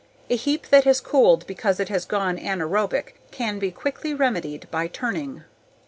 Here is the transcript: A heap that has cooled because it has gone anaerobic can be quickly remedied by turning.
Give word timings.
A 0.31 0.35
heap 0.35 0.65
that 0.69 0.83
has 0.85 0.99
cooled 0.99 1.45
because 1.45 1.79
it 1.79 1.89
has 1.89 2.05
gone 2.05 2.39
anaerobic 2.39 3.19
can 3.29 3.59
be 3.59 3.69
quickly 3.69 4.15
remedied 4.15 4.65
by 4.71 4.87
turning. 4.87 5.43